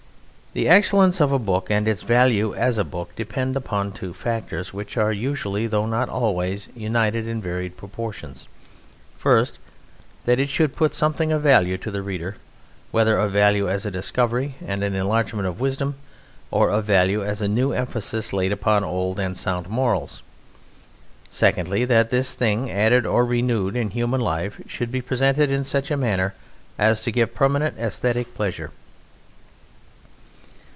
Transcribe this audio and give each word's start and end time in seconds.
The 0.53 0.67
excellence 0.67 1.21
of 1.21 1.31
a 1.31 1.39
book 1.39 1.69
and 1.71 1.87
its 1.87 2.01
value 2.01 2.53
as 2.53 2.77
a 2.77 2.83
book 2.83 3.15
depend 3.15 3.55
upon 3.55 3.93
two 3.93 4.13
factors, 4.13 4.73
which 4.73 4.97
are 4.97 5.13
usually, 5.13 5.65
though 5.65 5.85
not 5.85 6.09
always, 6.09 6.67
united 6.75 7.25
in 7.25 7.41
varied 7.41 7.77
proportions: 7.77 8.49
first, 9.17 9.59
that 10.25 10.41
it 10.41 10.49
should 10.49 10.75
put 10.75 10.93
something 10.93 11.31
of 11.31 11.41
value 11.41 11.77
to 11.77 11.89
the 11.89 12.01
reader, 12.01 12.35
whether 12.91 13.17
of 13.17 13.31
value 13.31 13.69
as 13.69 13.85
a 13.85 13.91
discovery 13.91 14.55
and 14.67 14.83
an 14.83 14.93
enlargement 14.93 15.47
of 15.47 15.61
wisdom 15.61 15.95
or 16.51 16.69
of 16.69 16.83
value 16.83 17.23
as 17.23 17.41
a 17.41 17.47
new 17.47 17.71
emphasis 17.71 18.33
laid 18.33 18.51
upon 18.51 18.83
old 18.83 19.19
and 19.21 19.37
sound 19.37 19.69
morals; 19.69 20.21
secondly, 21.29 21.85
that 21.85 22.09
this 22.09 22.33
thing 22.33 22.69
added 22.69 23.05
or 23.05 23.23
renewed 23.23 23.77
in 23.77 23.91
human 23.91 24.19
life 24.19 24.59
should 24.67 24.91
be 24.91 24.99
presented 24.99 25.49
in 25.49 25.63
such 25.63 25.89
a 25.89 25.95
manner 25.95 26.33
as 26.77 26.99
to 27.01 27.09
give 27.09 27.33
permanent 27.33 27.77
aesthetic 27.77 28.33
pleasure. 28.33 28.71